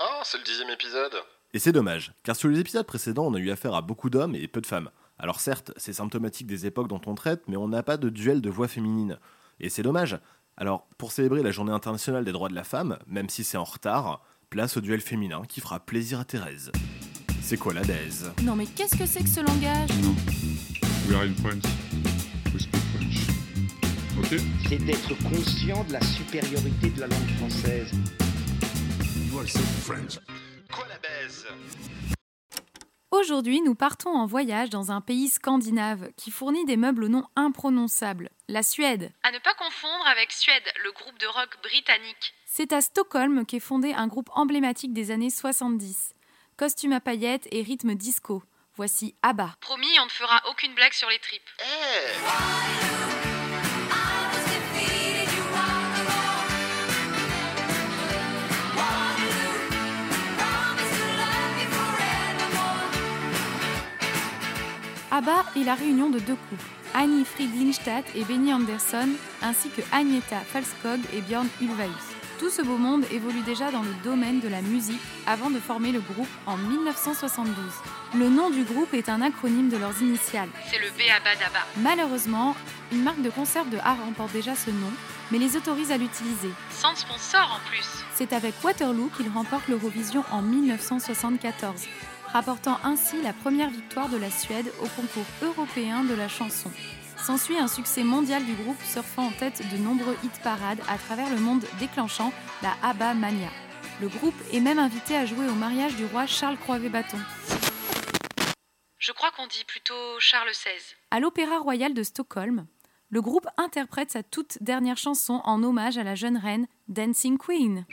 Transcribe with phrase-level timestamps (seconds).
[0.00, 1.12] Oh, c'est le dixième épisode
[1.52, 4.34] Et c'est dommage, car sur les épisodes précédents, on a eu affaire à beaucoup d'hommes
[4.34, 4.90] et peu de femmes.
[5.18, 8.40] Alors certes, c'est symptomatique des époques dont on traite, mais on n'a pas de duel
[8.40, 9.18] de voix féminine.
[9.60, 10.18] Et c'est dommage.
[10.56, 13.64] Alors, pour célébrer la journée internationale des droits de la femme, même si c'est en
[13.64, 16.72] retard, place au duel féminin qui fera plaisir à Thérèse.
[17.42, 18.32] C'est quoi la daise?
[18.42, 19.90] Non mais qu'est-ce que c'est que ce langage?
[20.02, 20.14] Non.
[21.08, 21.72] We are in France.
[22.54, 23.26] We speak French.
[24.18, 27.90] Ok c'est d'être conscient de la supériorité de la langue française.
[30.72, 31.46] Quoi la baise?
[33.10, 37.24] Aujourd'hui, nous partons en voyage dans un pays scandinave qui fournit des meubles au nom
[37.34, 39.10] imprononçable, la Suède.
[39.24, 42.34] À ne pas confondre avec Suède, le groupe de rock britannique.
[42.46, 46.14] C'est à Stockholm qu'est fondé un groupe emblématique des années 70.
[46.56, 48.44] Costume à paillettes et rythme disco.
[48.76, 49.56] Voici ABBA.
[49.60, 51.50] Promis, on ne fera aucune blague sur les tripes.
[51.58, 53.11] Eh
[65.14, 69.10] ABBA est la réunion de deux couples, Annie Friedlingstadt et Benny Andersson,
[69.42, 72.16] ainsi que Agneta Falskog et Björn Ulvaeus.
[72.38, 75.92] Tout ce beau monde évolue déjà dans le domaine de la musique avant de former
[75.92, 77.54] le groupe en 1972.
[78.14, 80.48] Le nom du groupe est un acronyme de leurs initiales.
[80.70, 81.36] C'est le B.A.B.A.
[81.36, 81.60] d'ABBA.
[81.82, 82.56] Malheureusement,
[82.90, 84.92] une marque de conserve de art emporte déjà ce nom,
[85.30, 86.50] mais les autorise à l'utiliser.
[86.70, 87.86] Sans sponsor en plus.
[88.14, 91.82] C'est avec Waterloo qu'il remporte l'Eurovision en 1974,
[92.32, 96.70] rapportant ainsi la première victoire de la Suède au concours européen de la chanson.
[97.18, 101.30] S'ensuit un succès mondial du groupe surfant en tête de nombreux hit parades à travers
[101.30, 103.50] le monde déclenchant la ABBA Mania.
[104.00, 107.18] Le groupe est même invité à jouer au mariage du roi Charles Croivet-Bâton.
[108.98, 110.96] Je crois qu'on dit plutôt Charles XVI.
[111.10, 112.66] À l'Opéra Royal de Stockholm,
[113.10, 117.84] le groupe interprète sa toute dernière chanson en hommage à la jeune reine Dancing Queen.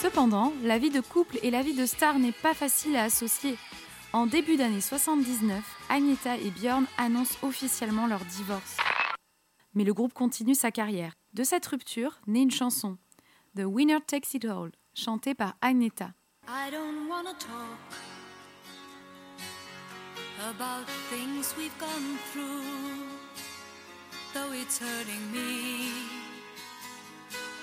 [0.00, 3.56] Cependant, la vie de couple et la vie de star n'est pas facile à associer.
[4.12, 8.76] En début d'année 79, Agneta et Björn annoncent officiellement leur divorce.
[9.74, 11.14] Mais le groupe continue sa carrière.
[11.34, 12.96] De cette rupture naît une chanson,
[13.56, 16.14] The Winner Takes It All, chantée par me.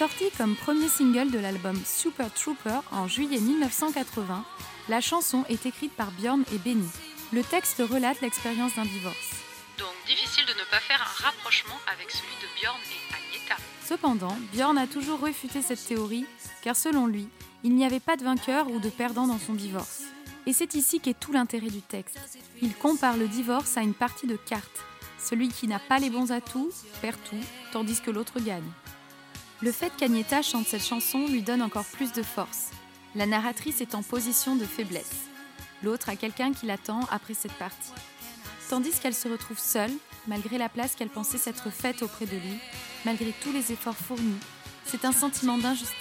[0.00, 4.46] Sortie comme premier single de l'album Super Trooper en juillet 1980,
[4.88, 6.88] la chanson est écrite par Björn et Benny.
[7.34, 9.34] Le texte relate l'expérience d'un divorce.
[9.78, 13.56] Donc difficile de ne pas faire un rapprochement avec celui de Björn et Agneta.
[13.84, 16.24] Cependant, Björn a toujours refuté cette théorie,
[16.62, 17.28] car selon lui,
[17.62, 20.04] il n'y avait pas de vainqueur ou de perdant dans son divorce.
[20.46, 22.18] Et c'est ici qu'est tout l'intérêt du texte.
[22.62, 24.82] Il compare le divorce à une partie de cartes.
[25.18, 28.64] Celui qui n'a pas les bons atouts perd tout, tandis que l'autre gagne.
[29.62, 32.70] Le fait qu'Agneta chante cette chanson lui donne encore plus de force.
[33.14, 35.28] La narratrice est en position de faiblesse.
[35.82, 37.92] L'autre a quelqu'un qui l'attend après cette partie.
[38.70, 39.92] Tandis qu'elle se retrouve seule,
[40.26, 42.58] malgré la place qu'elle pensait s'être faite auprès de lui,
[43.04, 44.40] malgré tous les efforts fournis,
[44.86, 45.94] c'est un sentiment d'injustice,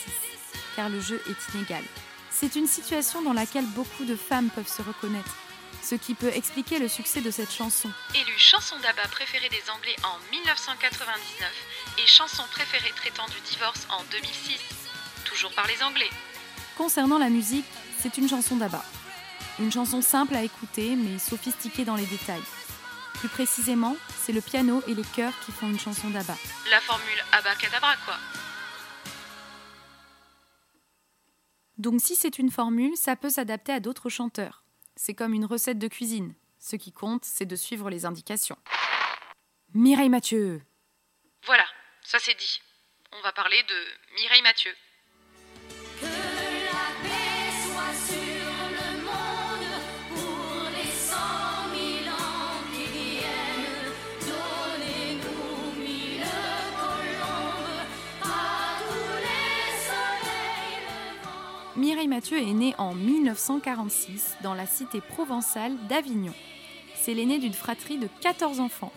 [0.78, 1.84] car le jeu est inégal.
[2.32, 5.36] C'est une situation dans laquelle beaucoup de femmes peuvent se reconnaître.
[5.82, 7.90] Ce qui peut expliquer le succès de cette chanson.
[8.16, 11.52] Élu chanson d'ABBA préférée des Anglais en 1999
[11.98, 14.60] et chanson préférée traitant du divorce en 2006.
[15.26, 16.10] Toujours par les Anglais.
[16.78, 17.66] Concernant la musique,
[18.00, 18.84] c'est une chanson d'ABBA.
[19.60, 22.44] Une chanson simple à écouter mais sophistiquée dans les détails.
[23.16, 26.38] Plus précisément, c'est le piano et les chœurs qui font une chanson d'ABBA.
[26.72, 28.16] La formule ABBA cadabra quoi.
[31.78, 34.64] Donc si c'est une formule, ça peut s'adapter à d'autres chanteurs.
[35.02, 36.36] C'est comme une recette de cuisine.
[36.60, 38.58] Ce qui compte, c'est de suivre les indications.
[39.74, 40.62] Mireille Mathieu
[41.46, 41.66] Voilà,
[42.02, 42.62] ça c'est dit.
[43.14, 44.76] On va parler de Mireille Mathieu.
[61.80, 66.34] Mireille Mathieu est née en 1946 dans la cité provençale d'Avignon.
[66.94, 68.92] C'est l'aînée d'une fratrie de 14 enfants.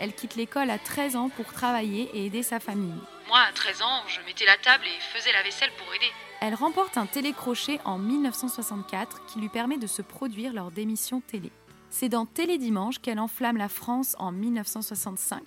[0.00, 2.98] Elle quitte l'école à 13 ans pour travailler et aider sa famille.
[3.28, 6.10] Moi, à 13 ans, je mettais la table et faisais la vaisselle pour aider.
[6.40, 11.52] Elle remporte un télécrochet en 1964 qui lui permet de se produire lors d'émissions télé.
[11.88, 15.40] C'est dans Télédimanche qu'elle enflamme la France en 1965.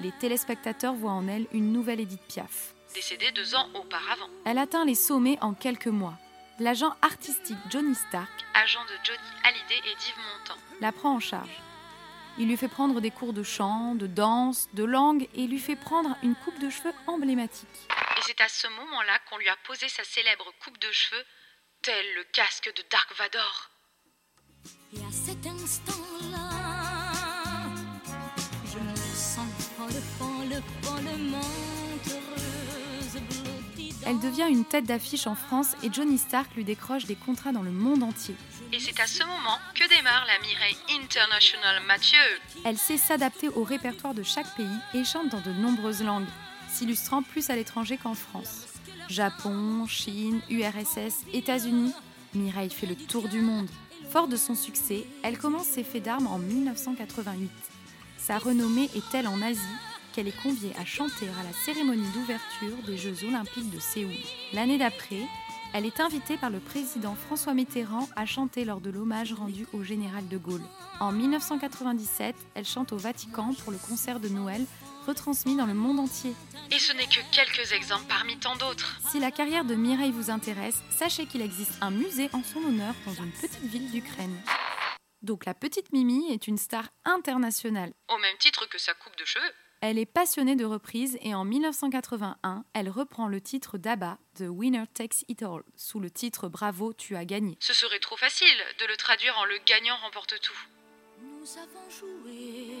[0.00, 2.74] Les téléspectateurs voient en elle une nouvelle Édith Piaf.
[2.94, 4.28] Décédée deux ans auparavant.
[4.44, 6.14] Elle atteint les sommets en quelques mois.
[6.58, 10.60] L'agent artistique Johnny Stark Agent de Johnny Hallyday et d'Yves Montand.
[10.80, 11.62] la prend en charge.
[12.38, 15.76] Il lui fait prendre des cours de chant, de danse, de langue et lui fait
[15.76, 17.68] prendre une coupe de cheveux emblématique.
[18.16, 21.24] Et c'est à ce moment-là qu'on lui a posé sa célèbre coupe de cheveux,
[21.82, 23.70] tel le casque de Dark Vador.
[24.94, 26.29] Et à cet instant-là,
[34.10, 37.62] Elle devient une tête d'affiche en France et Johnny Stark lui décroche des contrats dans
[37.62, 38.34] le monde entier.
[38.72, 42.18] Et c'est à ce moment que démarre la Mireille International Mathieu.
[42.64, 46.26] Elle sait s'adapter au répertoire de chaque pays et chante dans de nombreuses langues,
[46.68, 48.66] s'illustrant plus à l'étranger qu'en France.
[49.08, 51.94] Japon, Chine, URSS, États-Unis,
[52.34, 53.68] Mireille fait le tour du monde.
[54.10, 57.48] Fort de son succès, elle commence ses faits d'armes en 1988.
[58.18, 59.60] Sa renommée est telle en Asie?
[60.12, 64.14] Qu'elle est conviée à chanter à la cérémonie d'ouverture des Jeux olympiques de Séoul.
[64.52, 65.26] L'année d'après,
[65.72, 69.84] elle est invitée par le président François Mitterrand à chanter lors de l'hommage rendu au
[69.84, 70.64] général de Gaulle.
[70.98, 74.64] En 1997, elle chante au Vatican pour le concert de Noël,
[75.06, 76.34] retransmis dans le monde entier.
[76.70, 78.98] Et ce n'est que quelques exemples parmi tant d'autres.
[79.10, 82.94] Si la carrière de Mireille vous intéresse, sachez qu'il existe un musée en son honneur
[83.06, 84.36] dans une petite ville d'Ukraine.
[85.22, 87.92] Donc la petite Mimi est une star internationale.
[88.08, 89.52] Au même titre que sa coupe de cheveux.
[89.82, 94.84] Elle est passionnée de reprises et en 1981, elle reprend le titre d'ABBA, The Winner
[94.92, 97.56] Takes It All, sous le titre Bravo, tu as gagné.
[97.60, 98.46] Ce serait trop facile
[98.78, 100.58] de le traduire en le gagnant remporte tout.
[101.22, 102.74] Nous avons joué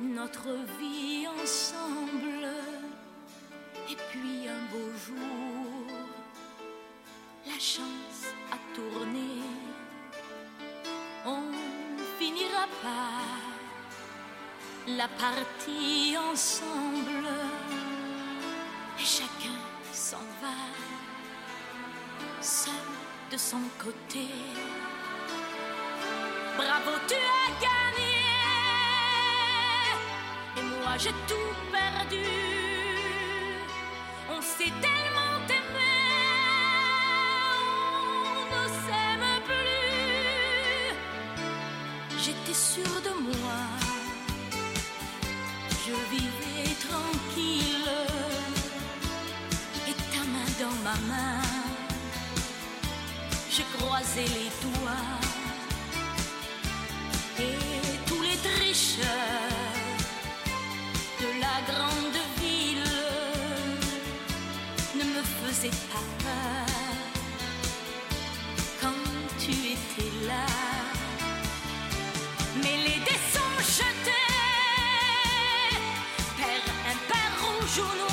[0.00, 0.48] notre
[0.80, 2.48] vie ensemble.
[3.90, 5.86] Et puis un beau jour,
[7.46, 9.42] la chance a tourné.
[11.26, 11.52] On
[12.18, 13.45] finira par
[14.86, 17.28] la partie ensemble.
[18.98, 19.58] Et chacun
[19.92, 20.56] s'en va,
[22.40, 22.72] seul
[23.30, 24.28] de son côté.
[26.56, 28.14] Bravo, tu as gagné.
[30.56, 32.24] Et moi, j'ai tout perdu.
[34.30, 35.94] On s'est tellement aimé.
[38.32, 40.96] On ne s'aime plus.
[42.18, 43.85] J'étais sûre de moi.
[53.56, 55.08] J'ai croisé les doigts
[57.38, 57.56] et
[58.06, 59.06] tous les tricheurs
[61.22, 62.92] de la grande ville
[64.94, 66.68] ne me faisaient pas peur
[68.82, 69.04] quand
[69.38, 70.46] tu étais là.
[72.62, 74.28] Mais les dés sont jetés,
[76.36, 78.05] père impair rouge ou noir,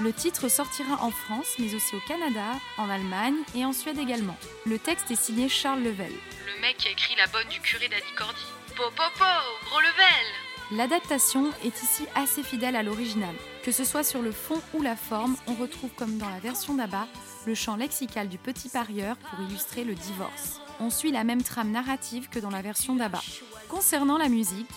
[0.00, 4.36] Le titre sortira en France, mais aussi au Canada, en Allemagne et en Suède également.
[4.64, 6.12] Le texte est signé Charles Level.
[6.46, 8.44] Le mec qui a écrit la bonne du curé d'Alicordi.
[8.76, 9.24] Po po po,
[9.66, 13.34] gros level L'adaptation est ici assez fidèle à l'original.
[13.64, 16.74] Que ce soit sur le fond ou la forme, on retrouve comme dans la version
[16.74, 17.08] d'Abba
[17.46, 20.60] le chant lexical du petit parieur pour illustrer le divorce.
[20.78, 23.20] On suit la même trame narrative que dans la version d'Abba.
[23.68, 24.70] Concernant la musique,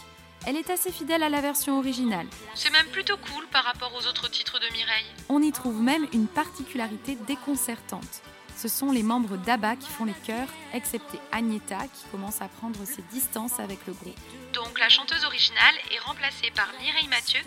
[0.48, 2.26] Elle est assez fidèle à la version originale.
[2.56, 5.06] C'est même plutôt cool par rapport aux autres titres de Mireille.
[5.30, 8.24] On y trouve même une particularité déconcertante.
[8.58, 12.84] Ce sont les membres d'ABBA qui font les chœurs, excepté Agnetha qui commence à prendre
[12.86, 14.18] ses distances avec le groupe.
[14.54, 17.40] Donc la chanteuse originale est remplacée par Mireille Mathieu.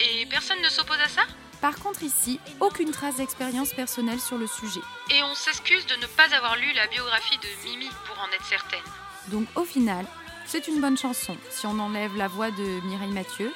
[0.00, 1.22] Et personne ne s'oppose à ça?
[1.60, 4.80] Par contre ici, aucune trace d'expérience personnelle sur le sujet.
[5.10, 8.46] Et on s'excuse de ne pas avoir lu la biographie de Mimi pour en être
[8.46, 8.80] certaine.
[9.28, 10.06] Donc au final,
[10.46, 13.52] c'est une bonne chanson si on enlève la voix de Mireille Mathieu,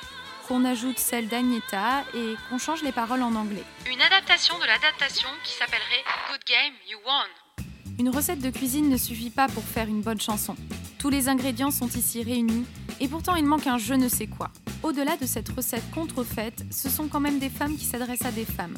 [0.48, 3.64] qu'on ajoute celle d'Agnetha et qu'on change les paroles en anglais.
[3.90, 7.64] Une adaptation de l'adaptation qui s'appellerait Good Game, You Won.
[7.98, 10.54] Une recette de cuisine ne suffit pas pour faire une bonne chanson.
[10.98, 12.66] Tous les ingrédients sont ici réunis
[13.00, 14.50] et pourtant il manque un je ne sais quoi.
[14.82, 18.44] Au-delà de cette recette contrefaite, ce sont quand même des femmes qui s'adressent à des
[18.44, 18.76] femmes.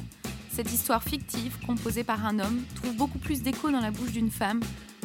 [0.51, 4.31] Cette histoire fictive, composée par un homme, trouve beaucoup plus d'écho dans la bouche d'une
[4.31, 4.61] femme,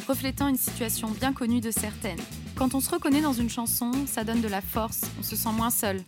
[0.08, 2.18] reflétant une situation bien connue de certaines.
[2.56, 5.50] Quand on se reconnaît dans une chanson, ça donne de la force, on se sent
[5.52, 6.00] moins seul.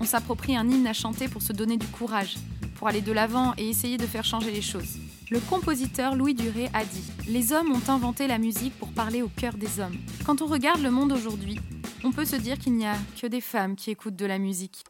[0.00, 2.34] On s'approprie un hymne à chanter pour se donner du courage,
[2.76, 4.98] pour aller de l'avant et essayer de faire changer les choses.
[5.30, 9.28] Le compositeur Louis Duré a dit Les hommes ont inventé la musique pour parler au
[9.28, 9.96] cœur des hommes.
[10.26, 11.58] Quand on regarde le monde aujourd'hui,
[12.04, 14.84] on peut se dire qu'il n'y a que des femmes qui écoutent de la musique.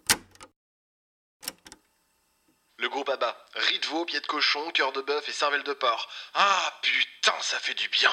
[2.78, 3.36] Le groupe ABBA.
[3.54, 6.08] Riz de veau, pied de cochon, cœur de bœuf et cervelle de porc.
[6.34, 8.10] Ah putain, ça fait du bien.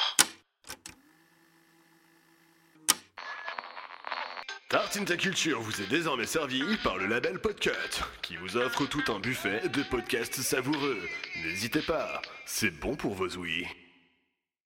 [4.72, 7.72] Tartine ta culture vous est désormais servi par le label Podcut,
[8.22, 10.98] qui vous offre tout un buffet de podcasts savoureux.
[11.44, 13.68] N'hésitez pas, c'est bon pour vos ouïes.